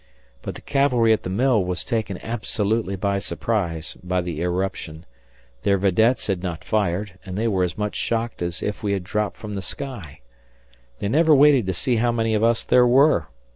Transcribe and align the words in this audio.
But 0.41 0.55
the 0.55 0.61
cavalry 0.61 1.13
at 1.13 1.21
the 1.21 1.29
mill 1.29 1.63
were 1.63 1.75
taken 1.75 2.17
absolutely 2.23 2.95
by 2.95 3.19
surprise 3.19 3.95
by 4.03 4.21
the 4.21 4.41
irruption; 4.41 5.05
their 5.61 5.77
videttes 5.77 6.25
had 6.25 6.41
not 6.41 6.63
fired, 6.63 7.19
and 7.23 7.37
they 7.37 7.47
were 7.47 7.63
as 7.63 7.77
much 7.77 7.97
shocked 7.97 8.41
as 8.41 8.63
if 8.63 8.81
we 8.81 8.93
had 8.93 9.03
dropped 9.03 9.37
from 9.37 9.53
the 9.53 9.61
sky. 9.61 10.21
They 10.97 11.07
never 11.07 11.35
waited 11.35 11.67
to 11.67 11.73
see 11.73 11.97
how 11.97 12.11
many 12.11 12.33
of 12.33 12.43
us 12.43 12.63
there 12.63 12.87
were. 12.87 13.27